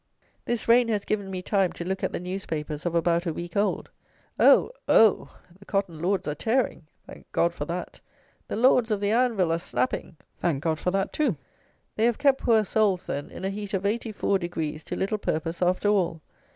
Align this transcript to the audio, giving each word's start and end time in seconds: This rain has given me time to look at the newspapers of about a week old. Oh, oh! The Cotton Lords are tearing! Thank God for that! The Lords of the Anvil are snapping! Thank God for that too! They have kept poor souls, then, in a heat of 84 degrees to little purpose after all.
This 0.45 0.67
rain 0.67 0.87
has 0.87 1.05
given 1.05 1.29
me 1.29 1.43
time 1.43 1.71
to 1.73 1.85
look 1.85 2.03
at 2.03 2.11
the 2.11 2.19
newspapers 2.19 2.87
of 2.87 2.95
about 2.95 3.27
a 3.27 3.33
week 3.33 3.55
old. 3.55 3.91
Oh, 4.39 4.71
oh! 4.87 5.37
The 5.59 5.65
Cotton 5.65 5.99
Lords 5.99 6.27
are 6.27 6.33
tearing! 6.33 6.87
Thank 7.05 7.31
God 7.31 7.53
for 7.53 7.65
that! 7.65 7.99
The 8.47 8.55
Lords 8.55 8.89
of 8.89 8.99
the 8.99 9.11
Anvil 9.11 9.53
are 9.53 9.59
snapping! 9.59 10.17
Thank 10.39 10.63
God 10.63 10.79
for 10.79 10.89
that 10.89 11.13
too! 11.13 11.37
They 11.97 12.05
have 12.05 12.17
kept 12.17 12.41
poor 12.41 12.63
souls, 12.65 13.05
then, 13.05 13.29
in 13.29 13.45
a 13.45 13.51
heat 13.51 13.75
of 13.75 13.85
84 13.85 14.39
degrees 14.39 14.83
to 14.85 14.95
little 14.95 15.19
purpose 15.19 15.61
after 15.61 15.89
all. 15.89 16.23